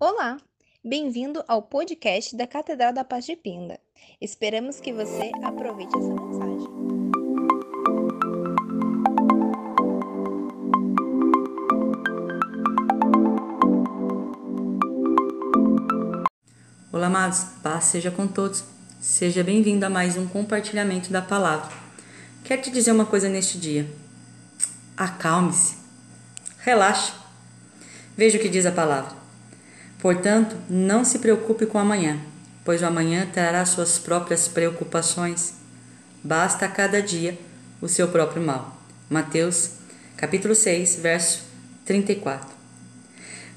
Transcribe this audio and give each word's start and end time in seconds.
Olá, 0.00 0.38
bem-vindo 0.84 1.44
ao 1.46 1.62
podcast 1.62 2.36
da 2.36 2.48
Catedral 2.48 2.92
da 2.92 3.04
Paz 3.04 3.24
de 3.24 3.36
Pinda. 3.36 3.78
Esperamos 4.20 4.80
que 4.80 4.92
você 4.92 5.30
aproveite 5.40 5.96
essa 5.96 6.08
mensagem. 6.08 6.68
Olá, 16.92 17.06
amados, 17.06 17.44
paz 17.62 17.84
seja 17.84 18.10
com 18.10 18.26
todos. 18.26 18.64
Seja 19.00 19.44
bem-vindo 19.44 19.86
a 19.86 19.90
mais 19.90 20.16
um 20.16 20.26
compartilhamento 20.26 21.12
da 21.12 21.22
palavra. 21.22 21.72
Quero 22.42 22.62
te 22.62 22.70
dizer 22.70 22.90
uma 22.90 23.06
coisa 23.06 23.28
neste 23.28 23.58
dia. 23.58 23.88
Acalme-se, 24.96 25.76
relaxe. 26.58 27.12
Veja 28.16 28.38
o 28.38 28.40
que 28.40 28.48
diz 28.48 28.66
a 28.66 28.72
palavra. 28.72 29.23
Portanto, 30.04 30.54
não 30.68 31.02
se 31.02 31.18
preocupe 31.18 31.64
com 31.64 31.78
amanhã, 31.78 32.18
pois 32.62 32.82
o 32.82 32.84
amanhã 32.84 33.26
trará 33.32 33.64
suas 33.64 33.98
próprias 33.98 34.46
preocupações. 34.46 35.54
Basta 36.22 36.66
a 36.66 36.68
cada 36.68 37.00
dia 37.00 37.38
o 37.80 37.88
seu 37.88 38.08
próprio 38.08 38.42
mal. 38.42 38.82
Mateus, 39.08 39.70
capítulo 40.14 40.54
6, 40.54 40.96
verso 40.96 41.44
34. 41.86 42.54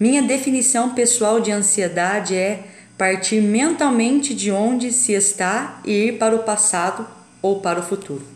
Minha 0.00 0.20
definição 0.20 0.96
pessoal 0.96 1.38
de 1.38 1.52
ansiedade 1.52 2.34
é 2.34 2.64
partir 2.98 3.40
mentalmente 3.40 4.34
de 4.34 4.50
onde 4.50 4.90
se 4.90 5.12
está 5.12 5.80
e 5.84 6.08
ir 6.08 6.18
para 6.18 6.34
o 6.34 6.42
passado 6.42 7.06
ou 7.40 7.60
para 7.60 7.78
o 7.78 7.84
futuro. 7.84 8.26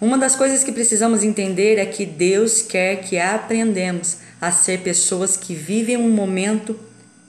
Uma 0.00 0.16
das 0.16 0.36
coisas 0.36 0.62
que 0.62 0.70
precisamos 0.70 1.24
entender 1.24 1.78
é 1.78 1.84
que 1.86 2.06
Deus 2.06 2.62
quer 2.62 3.02
que 3.02 3.18
aprendamos 3.18 4.18
a 4.40 4.52
ser 4.52 4.82
pessoas 4.82 5.36
que 5.36 5.52
vivem 5.52 5.96
um 5.96 6.10
momento 6.10 6.78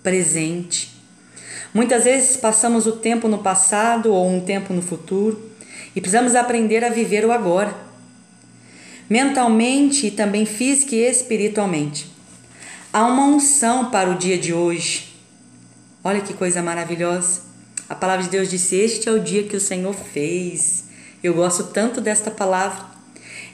presente. 0.06 0.96
Muitas 1.74 2.04
vezes 2.04 2.38
passamos 2.38 2.86
o 2.86 2.92
tempo 2.94 3.28
no 3.28 3.40
passado 3.40 4.14
ou 4.14 4.30
um 4.30 4.40
tempo 4.40 4.72
no 4.72 4.84
futuro 4.84 5.52
e 5.96 6.00
precisamos 6.00 6.36
aprender 6.36 6.86
a 6.86 6.90
viver 6.90 7.26
o 7.26 7.32
agora, 7.32 7.76
mentalmente 9.10 10.08
e 10.08 10.12
também 10.12 10.46
física 10.46 10.96
e 10.96 11.00
espiritualmente. 11.00 12.08
Há 12.94 13.04
uma 13.06 13.26
unção 13.26 13.90
para 13.90 14.12
o 14.12 14.16
dia 14.16 14.38
de 14.38 14.54
hoje. 14.54 15.16
Olha 16.04 16.22
que 16.22 16.34
coisa 16.34 16.62
maravilhosa. 16.62 17.42
A 17.90 17.96
palavra 17.96 18.24
de 18.24 18.30
Deus 18.30 18.50
disse: 18.50 18.76
Este 18.76 19.10
é 19.10 19.12
o 19.12 19.20
dia 19.20 19.44
que 19.44 19.58
o 19.58 19.60
Senhor 19.60 19.94
fez. 19.94 20.86
Eu 21.24 21.34
gosto 21.34 21.64
tanto 21.64 22.00
desta 22.00 22.30
palavra. 22.30 22.86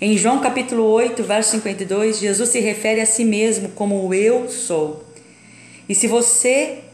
Em 0.02 0.18
João 0.18 0.42
capítulo 0.42 0.84
8, 0.84 1.24
verso 1.24 1.52
52, 1.52 2.20
Jesus 2.20 2.50
se 2.50 2.60
refere 2.60 3.02
a 3.02 3.06
si 3.06 3.24
mesmo 3.24 3.70
como 3.70 4.14
eu 4.14 4.50
sou. 4.50 5.11
E 5.92 5.94
se 5.94 6.08
você 6.08 6.86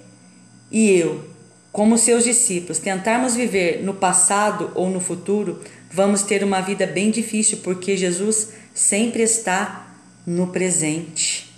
e 0.72 0.90
eu, 0.90 1.24
como 1.72 2.00
seus 2.00 2.24
discípulos, 2.24 2.80
tentarmos 2.80 3.36
viver 3.36 3.84
no 3.84 3.94
passado 3.94 4.72
ou 4.74 4.90
no 4.90 5.00
futuro, 5.00 5.62
vamos 5.92 6.24
ter 6.24 6.44
uma 6.44 6.62
vida 6.62 6.88
bem 6.88 7.12
difícil, 7.12 7.60
porque 7.60 7.96
Jesus 7.96 8.54
sempre 8.74 9.22
está 9.22 9.96
no 10.26 10.48
presente. 10.48 11.54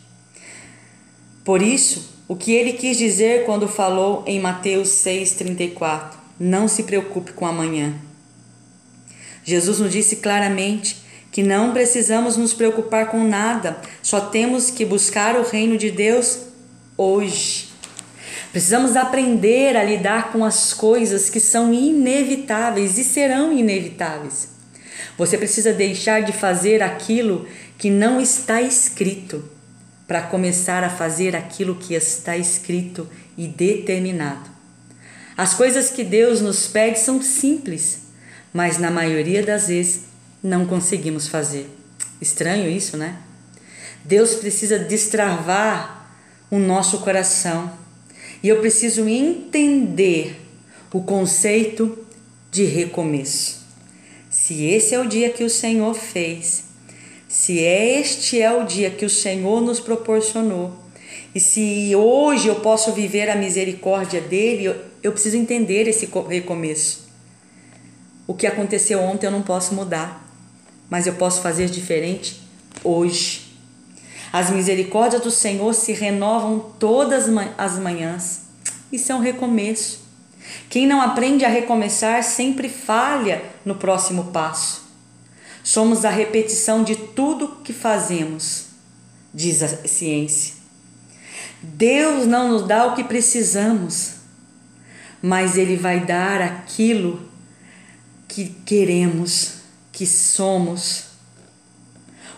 Por 1.46 1.62
isso, 1.62 2.14
o 2.28 2.36
que 2.36 2.52
ele 2.52 2.74
quis 2.74 2.98
dizer 2.98 3.46
quando 3.46 3.70
falou 3.70 4.22
em 4.28 4.38
Mateus 4.38 4.90
6,34: 4.90 6.16
Não 6.38 6.68
se 6.68 6.84
preocupe 6.84 7.32
com 7.32 7.46
amanhã. 7.46 7.96
Jesus 9.46 9.80
nos 9.80 9.94
disse 9.94 10.18
claramente 10.18 10.98
que 11.32 11.42
não 11.42 11.72
precisamos 11.72 12.36
nos 12.36 12.54
preocupar 12.54 13.10
com 13.10 13.24
nada, 13.24 13.82
só 14.04 14.20
temos 14.20 14.70
que 14.70 14.84
buscar 14.84 15.38
o 15.38 15.44
reino 15.44 15.78
de 15.78 15.90
Deus 15.90 16.49
hoje. 17.00 17.70
Precisamos 18.52 18.98
aprender 18.98 19.78
a 19.78 19.84
lidar 19.84 20.34
com 20.34 20.44
as 20.44 20.74
coisas 20.74 21.30
que 21.30 21.40
são 21.40 21.74
inevitáveis 21.74 22.98
e 22.98 23.06
serão 23.06 23.58
inevitáveis. 23.58 24.50
Você 25.18 25.38
precisa 25.38 25.72
deixar 25.72 26.24
de 26.24 26.34
fazer 26.34 26.84
aquilo 26.84 27.48
que 27.78 27.90
não 27.90 28.20
está 28.20 28.62
escrito 28.62 29.48
para 30.08 30.24
começar 30.24 30.84
a 30.84 30.90
fazer 30.90 31.36
aquilo 31.36 31.76
que 31.76 31.94
está 31.94 32.36
escrito 32.36 33.08
e 33.38 33.48
determinado. 33.48 34.50
As 35.38 35.54
coisas 35.54 35.90
que 35.90 36.04
Deus 36.04 36.42
nos 36.42 36.68
pede 36.68 37.00
são 37.00 37.22
simples, 37.22 38.02
mas 38.52 38.78
na 38.78 38.92
maioria 38.92 39.42
das 39.44 39.68
vezes 39.68 40.02
não 40.44 40.66
conseguimos 40.66 41.28
fazer. 41.28 41.70
Estranho 42.20 42.70
isso, 42.70 42.98
né? 42.98 43.18
Deus 44.04 44.34
precisa 44.34 44.80
destravar 44.80 45.99
o 46.50 46.58
nosso 46.58 47.00
coração. 47.00 47.72
E 48.42 48.48
eu 48.48 48.60
preciso 48.60 49.08
entender 49.08 50.40
o 50.94 51.02
conceito 51.02 51.98
de 52.52 52.64
recomeço. 52.64 53.60
Se 54.30 54.66
esse 54.66 54.96
é 54.96 55.00
o 55.00 55.08
dia 55.08 55.30
que 55.30 55.44
o 55.44 55.50
Senhor 55.50 55.94
fez, 55.94 56.64
se 57.28 57.60
este 57.60 58.42
é 58.42 58.52
o 58.52 58.66
dia 58.66 58.90
que 58.90 59.06
o 59.06 59.10
Senhor 59.10 59.62
nos 59.62 59.80
proporcionou, 59.80 60.74
e 61.34 61.40
se 61.40 61.96
hoje 61.96 62.48
eu 62.48 62.56
posso 62.56 62.92
viver 62.92 63.30
a 63.30 63.36
misericórdia 63.36 64.20
dele, 64.20 64.66
eu, 64.66 64.76
eu 65.04 65.12
preciso 65.12 65.38
entender 65.38 65.88
esse 65.88 66.10
recomeço. 66.28 67.08
O 68.26 68.34
que 68.34 68.48
aconteceu 68.48 69.00
ontem 69.00 69.28
eu 69.28 69.32
não 69.32 69.42
posso 69.42 69.74
mudar, 69.76 70.28
mas 70.90 71.06
eu 71.06 71.14
posso 71.14 71.42
fazer 71.42 71.68
diferente 71.68 72.40
hoje. 72.84 73.49
As 74.32 74.50
misericórdias 74.50 75.22
do 75.22 75.32
Senhor 75.32 75.74
se 75.74 75.92
renovam 75.92 76.60
todas 76.80 77.26
as 77.58 77.80
manhãs. 77.80 78.42
Isso 78.92 79.12
é 79.12 79.16
um 79.16 79.20
recomeço. 79.20 80.02
Quem 80.70 80.86
não 80.88 81.02
aprende 81.02 81.46
a 81.46 81.50
recomeçar 81.50 82.24
sempre 82.24 82.70
falha 82.70 83.44
no 83.66 83.76
próximo 83.76 84.26
passo. 84.26 84.88
Somos 85.64 86.06
a 86.06 86.10
repetição 86.10 86.84
de 86.84 86.96
tudo 86.96 87.58
que 87.64 87.74
fazemos, 87.74 88.68
diz 89.34 89.62
a 89.62 89.68
ciência. 89.68 90.56
Deus 91.62 92.26
não 92.26 92.50
nos 92.50 92.68
dá 92.68 92.88
o 92.88 92.96
que 92.96 93.04
precisamos, 93.04 94.14
mas 95.22 95.58
Ele 95.58 95.76
vai 95.76 96.06
dar 96.06 96.42
aquilo 96.42 97.30
que 98.28 98.46
queremos, 98.66 99.56
que 99.92 100.06
somos. 100.06 101.09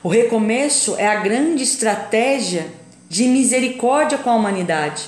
O 0.04 0.10
recomeço 0.10 0.96
é 0.98 1.06
a 1.06 1.20
grande 1.20 1.62
estratégia 1.62 2.68
de 3.08 3.26
misericórdia 3.28 4.18
com 4.18 4.32
a 4.32 4.36
humanidade. 4.36 5.08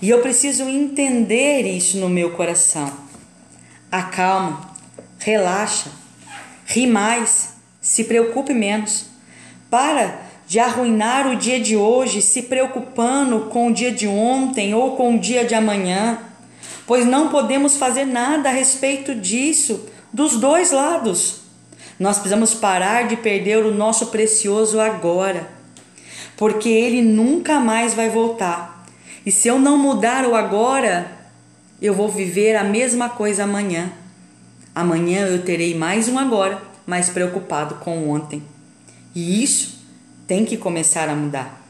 E 0.00 0.08
eu 0.08 0.20
preciso 0.22 0.62
entender 0.64 1.62
isso 1.62 1.98
no 1.98 2.08
meu 2.08 2.30
coração. 2.30 2.90
Acalma, 3.92 4.70
relaxa, 5.18 5.90
ri 6.64 6.86
mais, 6.86 7.56
se 7.78 8.04
preocupe 8.04 8.54
menos. 8.54 9.04
Para 9.68 10.18
de 10.46 10.58
arruinar 10.58 11.26
o 11.28 11.36
dia 11.36 11.60
de 11.60 11.76
hoje 11.76 12.22
se 12.22 12.42
preocupando 12.42 13.48
com 13.50 13.68
o 13.68 13.72
dia 13.72 13.92
de 13.92 14.06
ontem 14.06 14.74
ou 14.74 14.96
com 14.96 15.14
o 15.14 15.18
dia 15.18 15.44
de 15.44 15.54
amanhã, 15.54 16.20
pois 16.86 17.04
não 17.04 17.28
podemos 17.28 17.76
fazer 17.76 18.06
nada 18.06 18.48
a 18.48 18.52
respeito 18.52 19.14
disso 19.14 19.86
dos 20.10 20.38
dois 20.38 20.70
lados. 20.70 21.43
Nós 21.98 22.16
precisamos 22.16 22.54
parar 22.54 23.06
de 23.06 23.16
perder 23.16 23.64
o 23.64 23.74
nosso 23.74 24.06
precioso 24.06 24.80
agora, 24.80 25.48
porque 26.36 26.68
ele 26.68 27.02
nunca 27.02 27.60
mais 27.60 27.94
vai 27.94 28.08
voltar. 28.08 28.84
E 29.24 29.30
se 29.30 29.48
eu 29.48 29.58
não 29.58 29.78
mudar 29.78 30.26
o 30.26 30.34
agora, 30.34 31.10
eu 31.80 31.94
vou 31.94 32.08
viver 32.08 32.56
a 32.56 32.64
mesma 32.64 33.08
coisa 33.08 33.44
amanhã. 33.44 33.92
Amanhã 34.74 35.26
eu 35.26 35.42
terei 35.42 35.74
mais 35.74 36.08
um 36.08 36.18
agora, 36.18 36.60
mais 36.84 37.08
preocupado 37.08 37.76
com 37.76 38.10
ontem. 38.10 38.42
E 39.14 39.42
isso 39.42 39.80
tem 40.26 40.44
que 40.44 40.56
começar 40.56 41.08
a 41.08 41.14
mudar. 41.14 41.62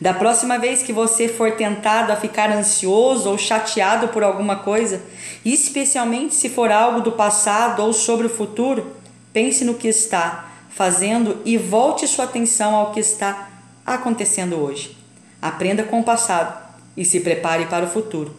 Da 0.00 0.14
próxima 0.14 0.58
vez 0.58 0.82
que 0.82 0.92
você 0.92 1.28
for 1.28 1.52
tentado 1.52 2.12
a 2.12 2.16
ficar 2.16 2.50
ansioso 2.50 3.28
ou 3.28 3.38
chateado 3.38 4.08
por 4.08 4.22
alguma 4.22 4.56
coisa, 4.56 5.02
especialmente 5.44 6.34
se 6.34 6.48
for 6.48 6.70
algo 6.70 7.00
do 7.00 7.12
passado 7.12 7.82
ou 7.82 7.92
sobre 7.92 8.26
o 8.26 8.30
futuro, 8.30 9.01
Pense 9.32 9.64
no 9.64 9.74
que 9.74 9.88
está 9.88 10.52
fazendo 10.70 11.40
e 11.44 11.56
volte 11.56 12.06
sua 12.06 12.24
atenção 12.24 12.74
ao 12.74 12.92
que 12.92 13.00
está 13.00 13.50
acontecendo 13.84 14.56
hoje. 14.56 14.96
Aprenda 15.40 15.82
com 15.84 16.00
o 16.00 16.04
passado 16.04 16.60
e 16.96 17.04
se 17.04 17.20
prepare 17.20 17.66
para 17.66 17.86
o 17.86 17.90
futuro. 17.90 18.34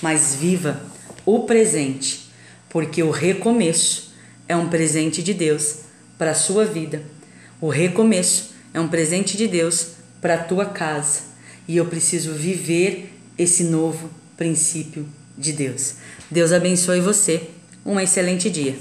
Mas 0.00 0.34
viva 0.34 0.80
o 1.26 1.40
presente, 1.40 2.30
porque 2.68 3.02
o 3.02 3.10
recomeço 3.10 4.12
é 4.48 4.56
um 4.56 4.68
presente 4.68 5.22
de 5.22 5.34
Deus 5.34 5.80
para 6.16 6.30
a 6.30 6.34
sua 6.34 6.64
vida. 6.64 7.02
O 7.60 7.68
recomeço 7.68 8.54
é 8.72 8.80
um 8.80 8.88
presente 8.88 9.36
de 9.36 9.46
Deus 9.46 9.88
para 10.20 10.34
a 10.34 10.44
tua 10.44 10.66
casa. 10.66 11.22
E 11.66 11.76
eu 11.76 11.86
preciso 11.86 12.32
viver 12.32 13.12
esse 13.36 13.64
novo 13.64 14.10
princípio 14.36 15.06
de 15.36 15.52
Deus. 15.52 15.96
Deus 16.30 16.52
abençoe 16.52 17.00
você. 17.00 17.50
Um 17.84 17.98
excelente 18.00 18.48
dia. 18.48 18.76